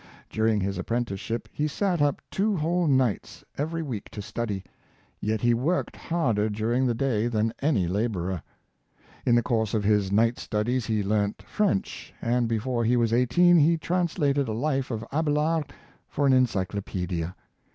[0.31, 4.63] During his apprenticeship he sat up two whole nights every week to study;
[5.19, 8.41] yet he worked harder during the day than any laborer.
[9.27, 13.59] In the course of his night studies he learnt French, and before he was eighteen
[13.59, 15.71] he translated a life of Abelard
[16.07, 17.35] for an Encyclopaedia.